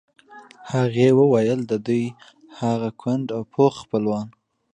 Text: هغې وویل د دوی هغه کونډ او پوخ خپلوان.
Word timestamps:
هغې 0.71 1.07
وویل 1.19 1.59
د 1.65 1.73
دوی 1.87 2.05
هغه 2.61 2.89
کونډ 3.01 3.25
او 3.35 3.41
پوخ 3.53 3.73
خپلوان. 3.83 4.27